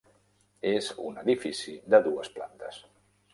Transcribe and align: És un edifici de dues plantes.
És 0.69 0.87
un 1.09 1.19
edifici 1.25 1.75
de 1.95 2.01
dues 2.09 2.33
plantes. 2.39 2.81